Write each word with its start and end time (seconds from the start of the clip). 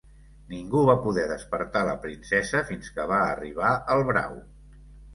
Ningú 0.53 0.81
va 0.89 0.95
poder 1.03 1.25
despertar 1.33 1.85
la 1.91 1.95
princesa 2.07 2.65
fins 2.73 2.93
que 2.99 3.09
va 3.15 3.23
arribar 3.31 3.79
el 3.99 4.07
brau. 4.13 4.45